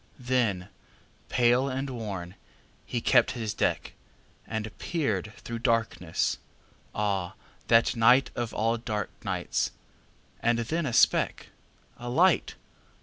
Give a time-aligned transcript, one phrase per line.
[0.17, 0.69] Then,
[1.29, 2.33] pale and worn,
[2.87, 3.93] he kept his deck,
[4.47, 6.39] And peered through darkness.
[6.95, 7.35] Ah,
[7.67, 9.69] that nightOf all dark nights!
[10.39, 12.55] And then a speck—A light!